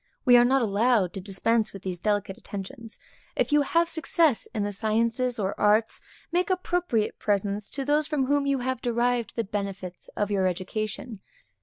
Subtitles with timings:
[0.25, 2.97] We are not allowed to dispense with these delicate attentions.
[3.35, 8.25] If you have success in the sciences or arts, make appropriate presents to those from
[8.25, 11.19] whom you have derived the benefits of your education.